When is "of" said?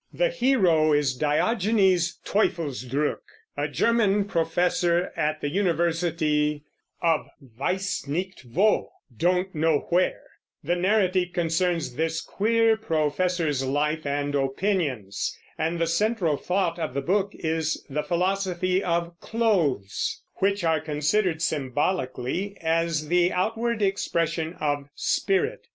7.03-7.27, 16.79-16.95, 18.83-19.13, 24.59-24.87